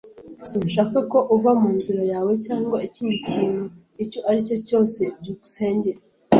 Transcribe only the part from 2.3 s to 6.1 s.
cyangwa ikindi kintu icyo ari cyo cyose. byukusenge